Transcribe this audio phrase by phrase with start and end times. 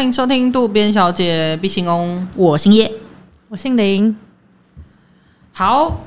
[0.00, 2.90] 欢迎收听渡边小姐毕姓翁，我姓叶，
[3.50, 4.16] 我姓林。
[5.52, 6.00] 好，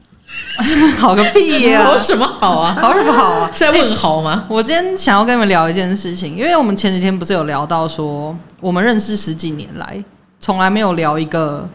[0.98, 1.84] 好个屁呀！
[1.84, 2.74] 好什么好啊？
[2.80, 3.50] 好什么好啊？
[3.52, 4.46] 是在问好吗？
[4.48, 10.02] 我今天想要跟你们聊一件事情，因为我们前几天不是有聊到说，我们认识十几年来，
[10.40, 11.68] 从来没有聊一个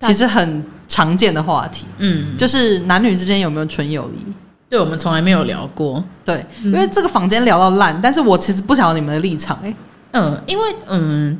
[0.00, 4.32] 其实很常见的话题，嗯，就是男女之间有没有纯友谊？
[4.70, 6.02] 对，我们从来没有聊过。
[6.24, 9.74] 对，因为这个房间聊到烂，但是我其实不晓得你们的立场，欸，哎。
[10.16, 11.36] 嗯，因为嗯，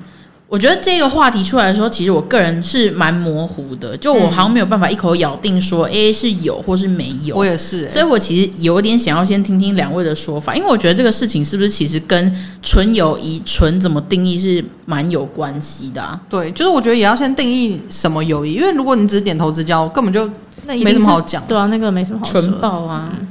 [0.49, 7.35] 我觉得这个话题出来的时候，其实我个人是蛮模糊的，就我好像没有办法一口咬定说，A，是有或是没有。
[7.35, 16.21] 我也是、欸，所以我其实有点想要先听听两位的说法，因为我觉得这个事情是不是其实跟纯友谊、纯怎么定义是蛮有关系的啊？
[16.29, 20.31] 对，就是我觉得也要先定义什么友谊，因为如果你只是点头之交，根本就
[20.67, 21.43] 没什么好讲。
[21.49, 22.41] 对啊，那个没什么好说。
[22.41, 23.11] 纯爆啊！
[23.19, 23.27] 嗯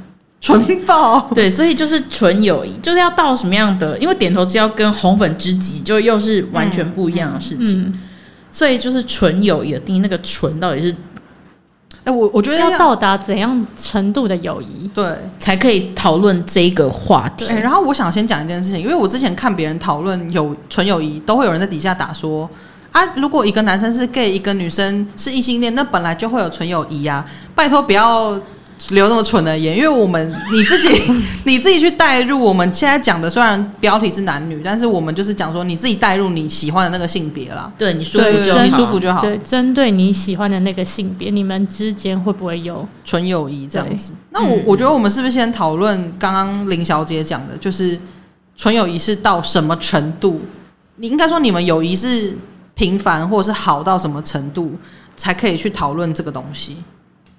[0.46, 3.98] 纯爆对，所以就是纯友谊，就是要到什么样的？
[3.98, 8.00] 因为点头之交跟红粉知己就又是完全不一样的事情，嗯嗯、
[8.52, 10.94] 所以就是纯友谊的定义，那个纯到底是？
[12.04, 17.52] 哎，我我觉得要，要到达怎样程度的友谊，对，才可以讨论这个话题。
[17.56, 22.48] 然后我想先讲一件事情，因为我之前看别人讨论有纯友谊，都会有人在底下打说
[22.92, 27.24] 啊，如果一个男生是 gay，一个女生是异性恋，那本来就会有纯友谊呀，
[27.56, 28.40] 拜托不要。
[28.90, 30.88] 留那么蠢的言，因为我们你自己
[31.44, 39.20] 你自己去带入我们现在讲的，虽然标题是男女，但是我们就是讲说你自己带入你喜欢的那个性别啦，对你舒服就好，你舒服就好。
[39.20, 44.12] 对，针对你喜欢的那个性别，你们之间会不会有纯友谊这样子？
[44.30, 47.98] 那我我觉得我们是不是先讨论刚刚林小姐讲的，就是
[48.56, 50.40] 纯友谊是到什么程度？
[50.96, 52.36] 你应该说你们友谊是
[52.74, 54.72] 平凡或者是好到什么程度，
[55.16, 56.76] 才可以去讨论这个东西？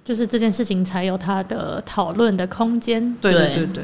[0.08, 3.13] 就是这件事情才有它的讨论的空间。
[3.19, 3.83] 对对对对。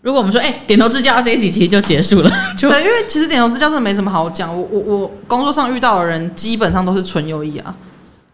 [0.00, 2.30] 如果我们说，哎、欸，点头之交这一集其实就结束了。
[2.56, 4.48] 就 对，因为其实点头之交真的没什么好讲。
[4.48, 7.74] 我我我工作上遇到的人基本上都是纯友谊啊，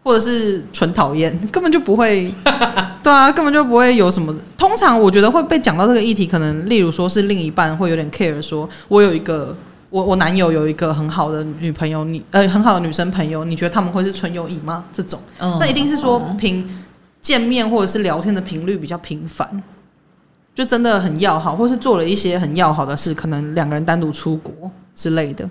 [0.01, 2.33] 或者是纯讨厌，根本就不会。
[3.03, 4.33] 对啊，根本就不会有什么。
[4.57, 9.53] 通常我觉得会被讲到这个议题，可能例如说是另一半会有点 care，说我有一个
[9.89, 14.85] 我我男友有一个很好的女朋友，你呃很好的女生朋友，你觉得他们会是纯友谊吗？
[14.93, 16.65] 这种，嗯、那一定是说凭。
[17.21, 19.61] 见面或者是聊天的频率比较频繁，
[20.55, 25.49] 就真的很要好，或是做了一些很要好的事，可能两个人单独出国之类的，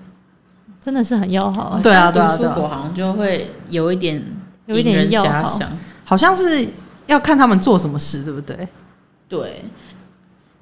[0.80, 1.80] 真的是很要好啊。
[1.82, 4.22] 对啊，对啊，出国好像就会有一点
[4.66, 5.70] 有一点遐想，
[6.04, 6.66] 好像是
[7.06, 8.66] 要看他们做什么事，对不对？
[9.28, 9.62] 对，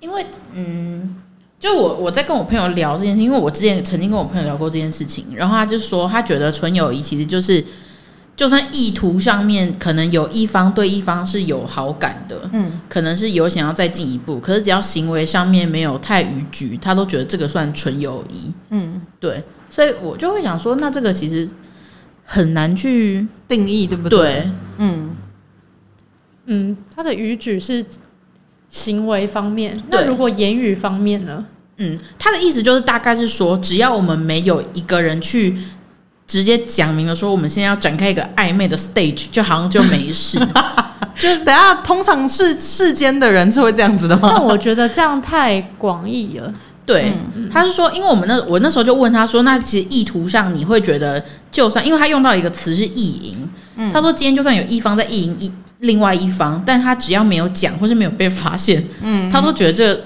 [0.01, 1.17] 因为嗯，
[1.61, 7.65] 就我我在跟我朋友聊这件事，因为我之前曾经跟我朋友聊过这件事情，然后他就说他觉得纯友谊其实就是。
[8.37, 21.49] 就算意图上面可能有一方对一方是有好感的，嗯，可能是有想要再进一步，可是只要行为上面没有太逾矩，他都觉得这个算纯友谊，嗯，对，所以我就会想说，那这个其实
[22.25, 24.19] 很难去定义，对不对？
[24.19, 25.17] 对，嗯
[26.45, 27.83] 嗯，他的逾矩是
[28.69, 31.47] 行为方面，那如果言语方面呢？
[31.79, 35.57] 嗯，他的意思就是大概是说，只要我们没有一个人去。
[36.27, 40.39] 直接讲明了说，我们现在要展开一个暧昧的 stage，就好像就没事。
[41.17, 44.29] 就等下，通常世世间的人是会这样子的吗？
[44.33, 46.53] 但我觉得这样太广义了。
[46.85, 59.99] 对，嗯、他是说，因为我们那我那时候就问他说，那其实意图上你会觉得，就算因为他用到一个词是意淫，嗯、他说今天就算有一方在意淫一另外一方，但他只要没有讲或是没有被发现，嗯，他都觉得这。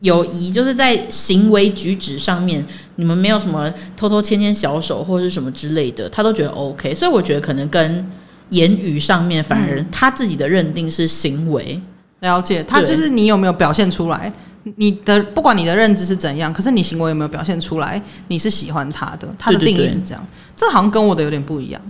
[0.00, 2.64] 友谊就是在行为举止上面，
[2.96, 6.94] 你们没有什么偷偷牵牵小手或者是什么之类的，他都觉得 OK。
[6.94, 8.10] 所以我觉得可能跟
[8.48, 11.80] 言语上面，反而他自己的认定是行为。
[12.20, 14.32] 了解，他就是你有没有表现出来？
[14.76, 18.00] 你的不管你的认知是怎样，可是你行为有没有表现出来？
[18.28, 20.26] 你是喜欢他的，他的定义是这样。
[20.56, 21.80] 这好像跟我的有点不一样。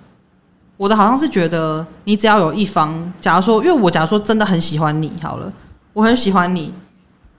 [0.76, 5.52] 我的好像是觉得，你只要有一方，假如说，因为我假如说真的很喜欢你，好了，
[5.93, 6.73] 我很喜欢你。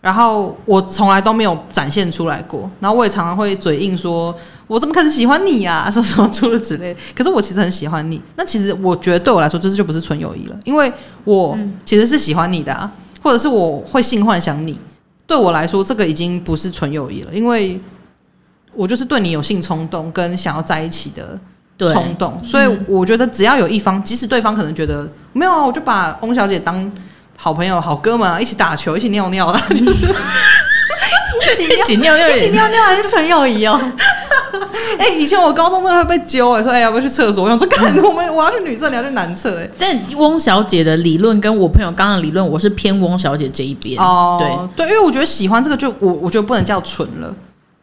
[0.02, 6.98] 然后我从来都没有展现出来过，然后我也常常会嘴硬说：“我怎么可能喜欢你呀？” 说什么诸如此类。
[7.16, 8.20] 可是我其实很喜欢你。
[8.36, 10.92] 那其实我觉得对我来说，这就不是纯友谊了，因为
[11.24, 11.56] 我
[11.86, 14.76] 其实是喜欢你的啊，或者是我会性幻想你。
[15.28, 17.80] 对我来说，这个已经不是纯友谊了，因为
[18.74, 21.40] 我就是对你有性冲动跟想要在一起的
[21.94, 22.36] 冲动。
[22.44, 26.92] 所以我觉得只要有一方，即使对方可能觉得没有啊，我就把翁小姐当。
[27.44, 30.06] 好朋友、好哥们啊，一起打球、一起尿尿的， 就是
[31.64, 33.82] 一起尿尿、一起尿尿还是纯友谊哦。
[35.00, 37.44] 哎、欸，以前我高中真的会被揪哎、欸，说哎、欸、要不要去厕所？
[37.46, 39.72] 我想说，干我们我要去女厕，你要去男厕哎、欸。
[39.80, 44.00] 但翁小姐的理论跟我朋友刚刚的理论，我是偏翁小姐这一边。
[44.00, 44.38] 哦，
[44.76, 47.34] 对对，因为我觉得喜欢这个就我我觉得不能叫纯了，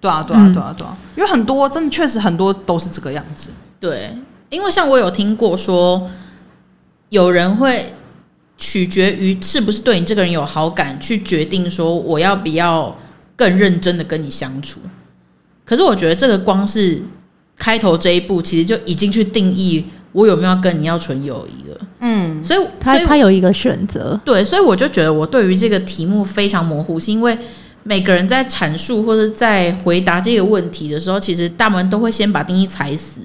[0.00, 3.50] 对啊，对啊，对啊，对啊，因为很多真的确实很多都是这个样子。
[3.80, 4.16] 对，
[4.50, 6.08] 因为像我有听过说，
[7.08, 7.92] 有人会
[8.58, 12.94] 取决于是不是对你这个人有好感，去决定说我要不要
[13.34, 14.80] 更认真的跟你相处。
[15.64, 17.00] 可是我觉得这个光是
[17.56, 21.80] 开头这一步，其实就已经去定义我有没有跟你要纯友谊了。
[22.00, 24.20] 嗯，所以他他有一个选择。
[24.24, 27.38] 对，所以我就觉得我对于这个题目非常模糊，是因为。
[27.84, 33.20] 每个人在阐述或者在回答这个问题的时候，其实大部分都会先把定义踩死。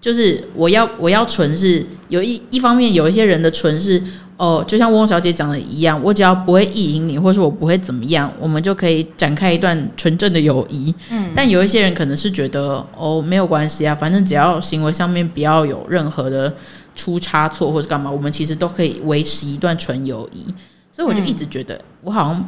[0.00, 4.02] 就是我要我要纯是有一一方面有一些人的纯是
[4.44, 10.92] 哦，就像翁小姐讲的一样，我只要不会意淫你，或者说我不会怎么样，我们就可以展开一段纯正的友谊。
[11.10, 16.52] 嗯，但有一些人可能是觉得哦，没有关系啊，反正只要行为上面不要有任何的
[16.96, 20.44] 出差错或者干嘛，我们其实都可以维持一段纯友谊。
[20.90, 22.44] 所以我就一直觉得我好像。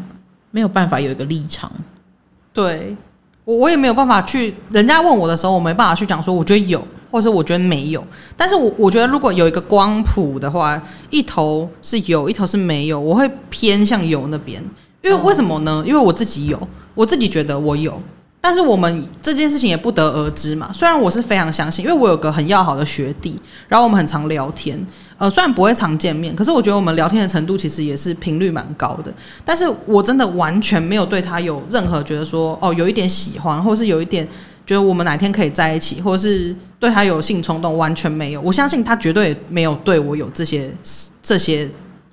[0.50, 1.69] 没有办法有一个立场，
[2.52, 2.97] 对
[3.44, 4.55] 我我也没有办法去。
[4.70, 6.81] 人家问我的时候，我没办法去讲说我觉得有，
[7.14, 8.05] 或者我觉得没有。
[8.37, 14.61] 但是我我觉得如果有一个光谱的话，一头是有，一头是没有，我会偏向有那边。
[15.00, 15.84] 因为为什么呢？
[15.87, 17.96] 因为我自己有，我自己觉得我有。
[18.40, 20.70] 但是我们这件事情也不得而知嘛。
[20.75, 23.38] 虽然我是非常相信，因为我有个很要好的学弟，
[23.69, 24.76] 然后我们很常聊天。
[25.16, 29.14] 呃，虽然不会常见面，可是我觉得我们聊天的程度其实也是频率蛮高的。
[29.44, 34.26] 但是我真的完全没有对他有任何觉得说，哦，有一点喜欢，或者是有一点
[34.66, 38.40] 觉得我们哪天可以在一起，或者是对他有性冲动，完全没有。
[38.40, 40.72] 我相信他绝对没有对我有这些
[41.22, 41.69] 这些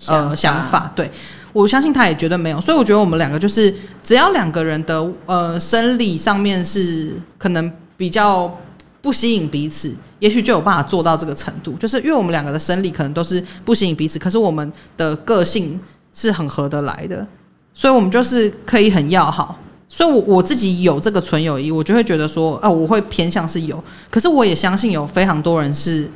[0.08, 0.62] 呃想法。
[0.62, 1.10] 想法对，
[1.54, 2.60] 我相信他也绝对没有。
[2.60, 8.58] 所以我觉得我们两个就是，只要两个人的呃生理上面是可能比较
[9.02, 9.96] 不吸引彼此。
[10.20, 15.80] 也许就有办法做到这个程度，就是因为我们两个的生理可能都是不吸引彼此，可是我们的个性
[16.14, 17.26] 是很合得来的，
[17.74, 19.58] 所以我们就是可以很要好。
[19.94, 23.84] 所以我，我自己有这个纯友谊，我就会觉得说，啊，我会偏向是有。
[24.10, 26.10] 可是，我也相信有非常多人是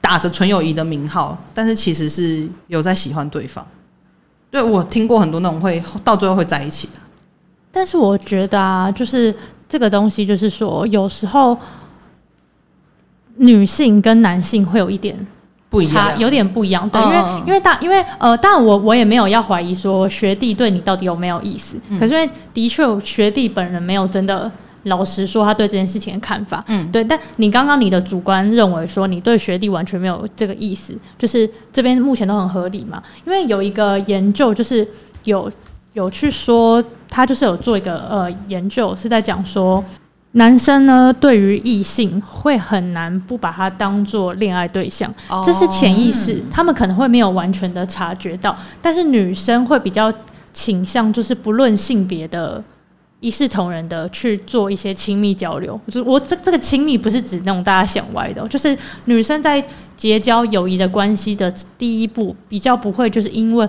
[0.00, 3.64] 打着纯友谊的名号，但是其实是有在喜欢对方。
[4.50, 6.94] 对，我听过很多那种会到最后会在一起的。
[7.70, 9.34] 但是，我觉得啊，就是
[9.68, 11.54] 这个东西，就是说有时候。
[13.40, 15.16] 女性跟男性会有一点
[15.78, 16.88] 不一样，有点不一样。
[16.88, 17.16] 对，因为
[17.46, 21.80] 因为大，因为呃，当然我我也没有要怀疑说学弟对你到底有没有意思。
[21.98, 24.50] 可是因为的确学弟本人没有真的
[24.84, 26.64] 老实说他对这件事情的看法。
[26.68, 27.04] 嗯，对。
[27.04, 33.02] 但你刚刚你的主观认为说你对学弟完全没有这个意思，就是这边目前都很合理嘛？
[33.26, 34.86] 因为有一个研究就是
[35.24, 35.50] 有
[35.92, 39.84] 有去说他就是有做一个呃研究是在讲说。
[40.32, 45.12] 男生呢，对于异性会很难不把他当做恋爱对象，
[45.44, 48.56] 这是潜意识，他们可能会没有完全的察觉到。
[48.82, 50.12] 但是女生会比较
[50.52, 52.62] 倾向，就是不论性别的，
[53.20, 55.80] 一视同仁的去做一些亲密交流。
[55.90, 58.76] 就我这这个亲密不是指那种大家想歪的，就是
[59.06, 59.64] 女生在
[59.96, 63.66] 结交友谊的关系的第一步，比较不会就是因为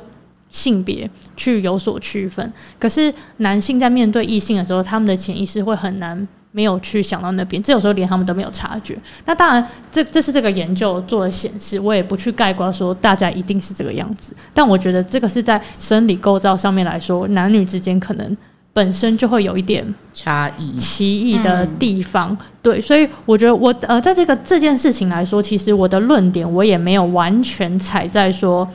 [0.49, 2.53] 性别去有所区分。
[2.77, 6.27] 可是男性在面对异性的时候，他们的潜意识会很难。
[6.51, 8.97] 没有去想到那边，这有时候连他们都没有察觉。
[9.25, 14.35] 那当然，这这是这个研究做的显示，我也不去概括说大家一定是这个样子。
[14.51, 18.37] 但我觉得这个是在生理构造上面来说，男女之间可能
[18.73, 22.35] 本身就会有一点差异、奇异的地方。
[22.63, 28.67] 对，所以我觉得我呃，在这个这件事情来说，其实我的论点我也没有完全踩在说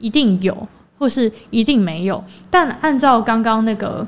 [0.00, 0.66] 一定有
[0.98, 2.22] 或是一定没有。
[2.50, 4.04] 但按照刚刚那个。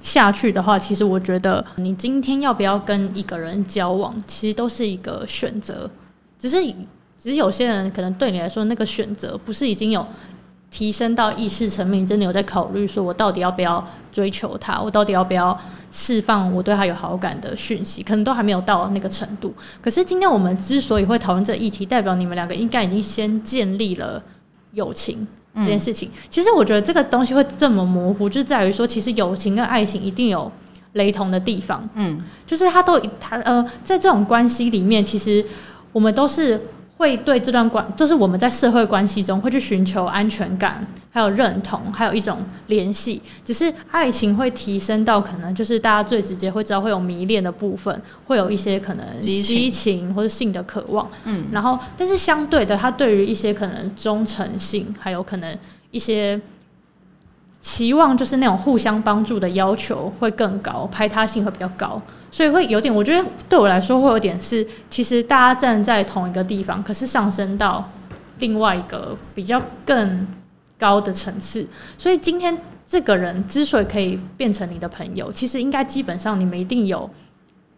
[0.00, 5.90] 下去的话，其实我觉得你今天要不要跟一个人交往，其实都是一个选择。
[6.38, 6.56] 只是，
[7.18, 10.06] 只是有些人可能对你来说，那个选择不是已经有
[10.70, 15.58] 提升到意识层面，真的有在考虑说，我到底要不要追求他，我到底要不要
[15.90, 19.52] 释放我对他有好感的讯息，可能都还没有到那个程度。
[19.82, 24.22] 可是今天我们之所以会讨论这议题，代表你们两个应该已经先建立了
[24.72, 25.26] 友情。
[25.54, 30.50] 这件事情，其实我觉得这个东西会这么模糊，就在于说，其实友情跟爱情一定有
[30.92, 31.88] 雷同的地方。
[31.94, 35.44] 嗯，就是他都他呃，在这种关系里面，其实
[35.92, 36.60] 我们都是。
[37.00, 43.22] 会对这段关，就是我们在社会关系中会去寻求安全感，还有认同，还有一种联系。
[43.42, 51.10] 只是爱情会提升到可能就是大家最直接会知道会有迷恋的部分，会有一些可能激情或者性的渴望。
[51.24, 55.56] 嗯，然后但是相对的，他对于一些可能忠诚性，还有可能
[55.92, 56.38] 一些。
[57.60, 62.00] 期望就是那种互相帮助的要求会更高，排他性会比较高，
[62.30, 67.86] 所以会有点，我觉得对我来说会有点是，其实大家站在同一个地方，可是上升到
[68.38, 70.26] 另外一个比较更
[70.78, 71.66] 高的层次。
[71.98, 77.08] 所以今天这个人之所以可以变成你的朋友，其实应该基本上你们一定有，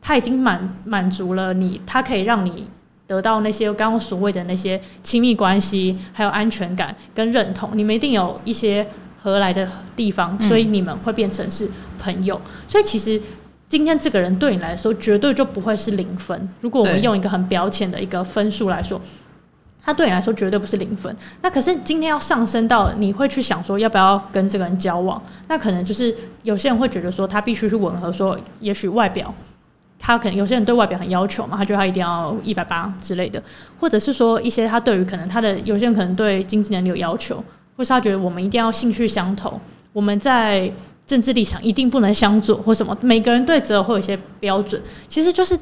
[0.00, 2.68] 他已经满满足了你，他可以让你
[3.08, 8.86] 得到那些刚刚所谓的那些亲密关系，还有安全感跟认同，你们一定有一些
[9.22, 12.40] 合来的地方，所以你们会变成是朋友。
[12.44, 13.20] 嗯、所以其实
[13.68, 16.48] 今天这个人对你来说绝对就不会是零分。
[16.60, 19.00] 如果我们用一个很表浅的一个分数来说。
[19.84, 26.14] 他对你来说绝对不是零分，那可是今天要上升到你会去想说要不要跟这个人交往，那可能就是
[26.44, 29.34] 有些人会觉得说他必须去吻合，说也许外表，
[29.98, 33.42] 他可能有些人对外表很要求嘛，他觉得他一定要一百八之类的，
[33.80, 37.42] 或者是说一些他对于可能他的有些人可能对经济能力有要求，
[37.82, 39.60] 或是他觉得我们一定要兴趣相投，
[39.92, 40.70] 我们在
[41.04, 45.58] 政治立场一定不能相左或什么，每个人对择偶会有一些标准，其实就是。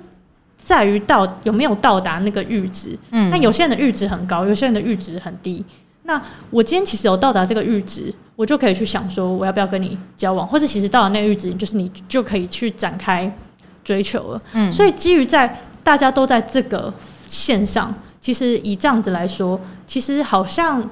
[0.62, 5.64] 在于到有没有到达那个阈值，嗯，那有些人的阈值很高，有些人的阈值很低。
[6.02, 13.34] 那我今天其实有到达这个阈值，我就可以去想说，我要不要跟你交往，或者其实到了那个阈值，就是你就可以去展开
[13.82, 14.42] 追求了。
[14.52, 16.92] 嗯，所以基于在大家都在这个
[17.26, 20.86] 线上，其实以这样子来说，其实好像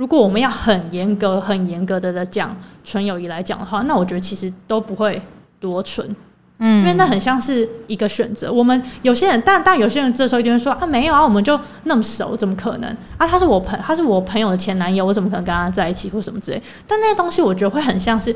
[0.00, 5.20] 如果我们要很严格、很严格的的讲纯友谊来讲的话，那我觉得其实都不会
[5.60, 6.16] 多纯。
[6.58, 8.50] 嗯，因为那很像是一个选择。
[8.50, 12.88] 我们有些人，但但有些人这时候一定会说啊，没有啊，我们就那么熟，怎么可能
[13.18, 13.26] 啊？
[13.26, 16.62] 他是我朋，他是我朋友的前男友，我怎么可能跟他在一起或什么之类？
[16.86, 18.34] 但那些东西，我觉得会很像是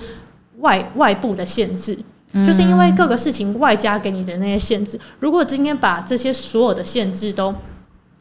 [0.58, 1.98] 外外部的限制，
[2.46, 5.00] 就是因为各个事情外加给你的那些限制。
[5.18, 7.54] 如果今天把这些所有的限制都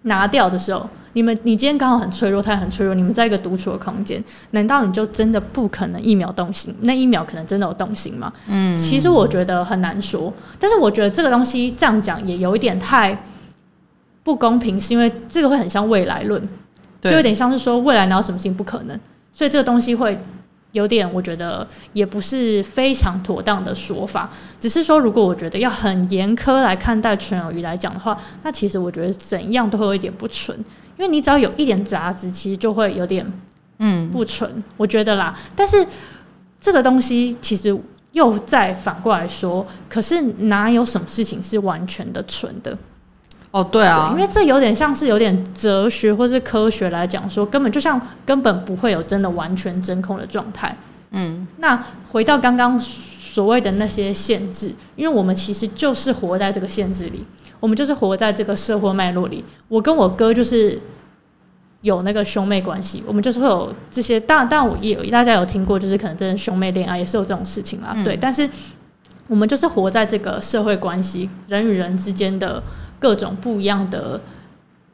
[0.03, 2.95] 拿掉的时候，你们，你今天刚好很脆弱，他也很脆弱。
[2.95, 6.75] 你们在一个独处的空间，难道你就真的不可能一秒动心？
[6.81, 8.31] 那一秒可能真的有动心吗？
[8.48, 10.33] 嗯，其实我觉得很难说。
[10.60, 13.17] 但是我觉得这个东西这样讲也有一点太
[14.24, 16.41] 不公平，是因为这个会很像未来论，
[17.01, 19.00] 就有点像是说未来哪有什么事情不可能，
[19.31, 20.17] 所以这个东西会。
[20.74, 24.30] 有点，我觉得也不是非常妥当的说法。
[24.60, 30.58] 只是说，如果我觉得要很严苛来看待纯友谊来讲的话，那其实我觉得怎样都会有一点不纯，
[30.98, 33.25] 因为你只要有一点杂质，其实就会有点
[33.77, 34.51] 嗯不纯。
[34.51, 35.86] 嗯、我觉得啦，但是
[36.60, 37.75] 这个东西其实
[38.12, 42.75] 又再反过来说，可是哪有什么事情是完全的纯的？
[43.53, 50.75] 哦，对啊对，因为这有点像是有点哲学或是科学来讲说，根本就像根本不会有真的完全真空的状态。
[51.12, 57.24] 嗯，那回到刚刚所谓的那些限制，因为我们其实就是活在这个限制里，
[57.60, 59.45] 我们就是活在这个社会脉络里。
[59.67, 60.81] 我跟我哥就是
[61.81, 64.19] 有那个兄妹关系，我们就是会有这些。
[64.19, 67.93] 当然，当然我也有大家有听过，就是可能真的兄妹恋爱也是有这种事情啦。
[67.95, 68.50] 嗯、对，但是
[69.27, 72.63] 我们就是活在这个社会关系，人与人之间的。
[73.03, 74.17] 各种不一样的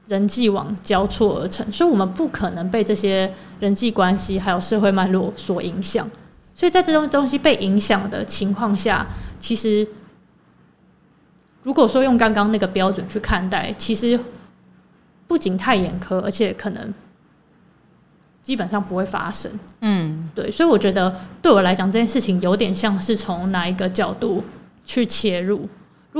[0.07, 6.09] 人际网交错而成，所以我们不可能被这些人际关系还有社会脉络所影响。
[6.55, 9.05] 所以在这种东西被影响的情况下，
[9.39, 9.87] 其实
[11.61, 14.19] 如果说用刚刚那个标准去看待，其实
[15.27, 16.91] 不仅太严苛，而且可能
[18.41, 19.51] 基本上不会发生。
[19.81, 20.49] 嗯，对。
[20.49, 24.43] 所以我觉得对我来讲，这件事情有点像是从哪一个角度
[24.83, 25.69] 去切入。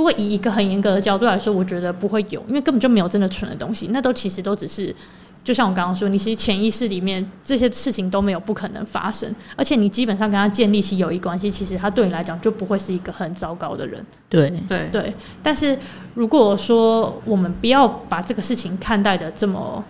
[0.00, 4.96] 如果以一个很严格的角度来说，我觉得不会有，因为根本就没有真的蠢的东西，那都其实都只是，
[5.44, 14.02] 就像我刚刚说，你其实潜意识里面这些事情都没有不可能发生，而且你基本上跟他建立起友谊关系，其实他对你来讲就不会是一个很糟糕的人。
[14.30, 15.12] 对对对。
[15.42, 15.78] 但是
[16.14, 19.84] 如果说我们不要把这个事情看待的这么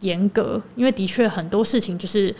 [0.00, 2.34] 严格，因为的确很多事情就是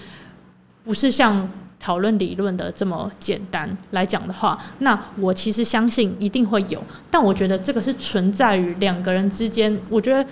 [0.84, 1.46] 不是像。
[1.80, 9.78] 讨论理论的这么简单来讲的话，那我其实相信一定会有，但我觉得这个是存在于两个人之间。
[9.88, 10.28] 我觉得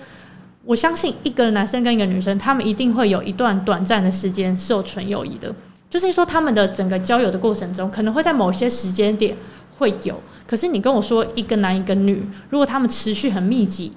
[0.65, 5.53] 我相信一个男生跟一个女生，他们一定会有一段短暂的时间是有纯友谊的，
[5.89, 9.35] 就是说他们的整个交友的过程中，可能会在某些时间点
[9.77, 10.21] 会有。
[10.45, 13.93] 可是你跟我说一个男一个女，如果他们持续很密集，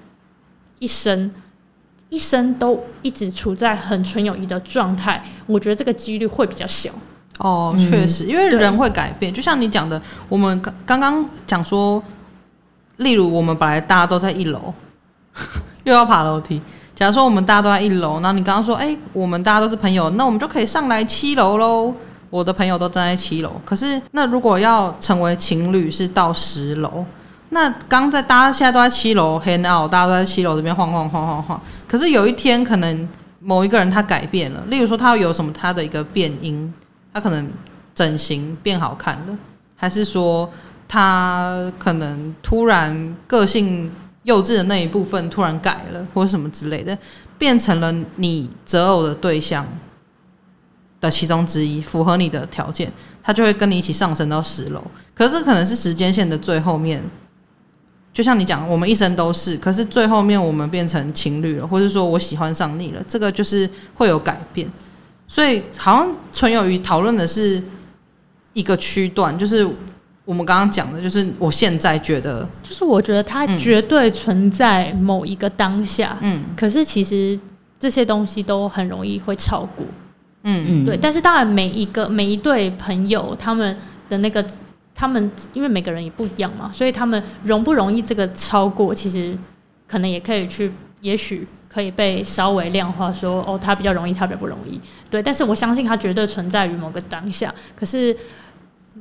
[0.79, 1.31] 一生
[2.09, 6.91] 一生都一直处在很纯友谊的状态，我觉得这个几率会比较小。
[7.41, 12.03] 哦，确实，因为人会改变，就像你讲的，我们刚刚刚讲说，
[12.99, 14.73] 例如我们本来大家都在一楼，
[15.85, 16.61] 又要爬楼梯。
[16.95, 21.95] 假如说我们大家都在一楼，然后你刚刚说，哎，我们大家都是朋友，那我们就可以上来七楼喽。
[22.29, 27.05] 我的朋友都站在七楼，可是那如果要成为情侣，是到十楼。
[27.49, 31.61] 那刚在大家现在都在七楼 hang out，大家都在七楼这边晃晃晃晃晃。
[31.89, 33.09] 可是有一天，可能
[33.41, 36.73] 某一个人他改变了，例如说他有什么他的一个变因。
[37.13, 37.49] 他可能
[37.95, 39.39] 整形变好看了，
[39.77, 40.51] 还是说
[40.89, 43.91] 他可能突然个性
[44.25, 46.97] 幼稚的那一部分突然改了，或者什么之类的，
[47.39, 49.67] 变成了你择偶的对象。
[51.01, 54.85] 的其中之一，符合你的条件，他就会跟你一起上升到十楼。
[55.15, 57.03] 可是可能是时间线的最后面，
[58.13, 64.71] 就像你讲，我们一生都是，可是最后面我们变成情侣了，或者说我喜欢上你了，这个就是会有改变。
[65.31, 67.63] 所以好像纯友谊讨论的是
[68.53, 69.65] 一个区段，就是
[70.25, 77.39] 我们刚刚讲的，就是我现在觉得，就是我觉得它绝对存在某一个当下，嗯，可是其实
[77.79, 79.87] 这些东西都很容易会超过，
[80.43, 80.99] 嗯嗯，对。
[81.01, 83.77] 但是当然，每一个每一对朋友他们
[84.09, 84.45] 的那个，
[84.97, 89.39] 他们因为每个人也不一样嘛，所以他们容不容易这个超过，其实
[89.87, 90.73] 可能也可以去，
[91.03, 91.47] 也许。
[91.73, 95.23] 可以被稍微量化说，说哦，他比较容易，他比较不容易，对。
[95.23, 97.55] 但是我相信他绝对存在于某个当下。
[97.77, 98.17] 可是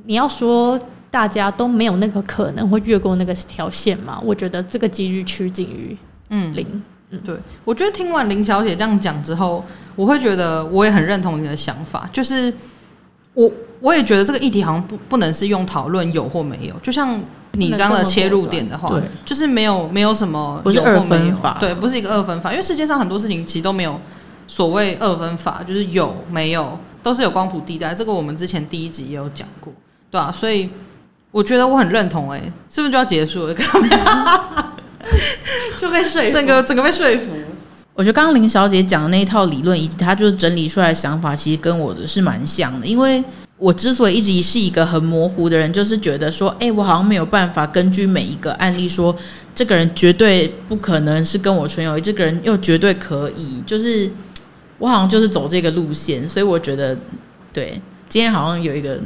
[0.04, 0.78] 你要说
[1.10, 4.20] 大家都没有那个可能会越过那个条线嘛？
[4.22, 5.96] 我觉得这个几率趋近于
[6.28, 6.82] 嗯零。
[7.10, 7.36] 嗯，对。
[7.64, 9.64] 我觉得听完林小姐这样讲之后，
[9.96, 12.54] 我会觉得我也很认同你的想法，就是
[13.34, 13.50] 我
[13.80, 17.20] 我也觉得这个议题好像不不能是用讨论有或没有，就像。
[17.52, 24.00] 你刚刚的切入点的话，对，就是没有没有什么不是二分法，对，不是一个二分法，因为世界上很多事情其实都没有
[24.46, 29.72] 所谓二分法，就是有没有都是有光谱地带，这个我们之前第一集也有讲过，
[30.12, 30.70] 对啊，所以
[31.32, 33.54] 我觉得我很认同，哎，是不是就要结束了？
[35.80, 37.32] 就被说服，整个整个被说服。
[37.94, 43.24] 我觉得刚刚林小姐讲的那一套理论，以及她就是整理出来的想法，其实跟我的是蛮像的，因为。
[43.60, 49.14] 我之所以一直是一个很模糊的人，就是觉得说，哎，我好像没有办法根据每一个案例说，
[49.54, 54.10] 这个人绝对不可能是跟我纯友谊，这个人又绝对可以，就是
[54.78, 56.96] 我好像就是走这个路线，所以我觉得，
[57.52, 58.98] 对，今天好像有一个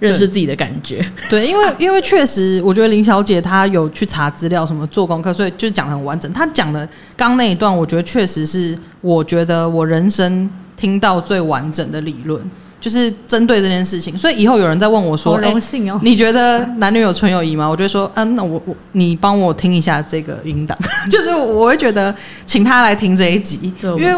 [0.00, 1.04] 认识自己的感觉。
[1.28, 6.32] 对， 对，因为因为确实，我觉得林小姐她有去查资料，什么做功课，所以就讲得很完整。
[6.32, 12.40] 她讲的刚那一段，我觉得确实是，我觉得我人生听到最完整的理论。
[12.82, 20.76] 就是针对这件事情，所以以后有人在问我说：“荣幸哦，你觉得男女有纯友谊吗？”我就会说：“嗯，那我我你帮我听一下这个音档。
[21.08, 22.12] ”就是我会觉得
[22.44, 24.14] 请他来听这一集，因为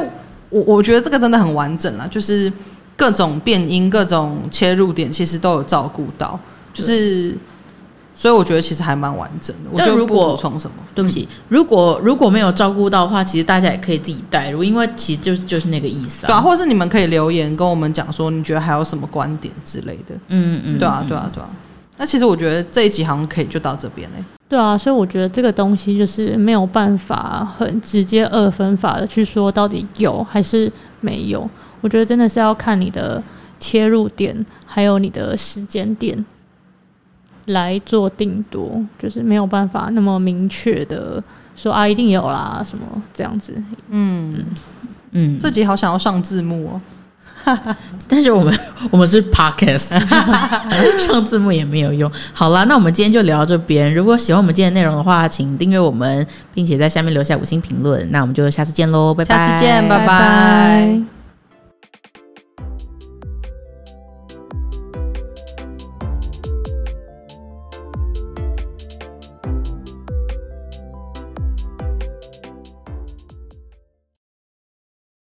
[0.48, 2.50] 我我觉得这个真的很完整了，就是
[2.96, 6.40] 各种变音、各种切入点，其实都有照顾到，
[6.72, 7.37] 就是。
[8.14, 9.70] 所以我觉得其实还蛮完整的。
[9.72, 16.29] 我觉得如果补充什么，对不起，如果如果没有照顾到的话，其实大家也可以自己带入，因为其实就是就是那个意思啊。
[16.29, 20.14] 对啊，或者是你们可以留言跟我们讲说，你觉得还有什么观点之类的。
[20.29, 21.48] 嗯嗯，对啊对啊对啊。
[21.96, 24.24] 那其实我觉得这一集好像可以就到这边嘞。
[24.48, 31.48] 对啊，所以我觉得这个东西就是没有办法很直接二分法的去说到底有还是没有。
[31.81, 33.22] 我觉得真的是要看你的
[33.59, 36.24] 切入点，还有你的时间点。
[37.46, 41.22] 来做定夺，就是没有办法那么明确的
[41.57, 43.54] 说啊，一定有啦什么这样子。
[43.90, 44.44] 嗯
[45.12, 46.80] 嗯，自己好想要上字幕
[47.46, 47.76] 哦，
[48.09, 48.59] 但是我们
[48.90, 49.90] 我们是 podcast，
[50.98, 52.11] 上字幕也没有用。
[52.33, 53.94] 好啦，那我们今天就聊到这边。
[53.94, 58.11] 如果喜欢我们今天的内容的话，请订阅我们，并且在下面留下五星评论。
[58.11, 59.37] 那我们就下次见喽，拜拜！
[59.37, 60.07] 下次见，拜拜。
[60.07, 61.13] 拜拜。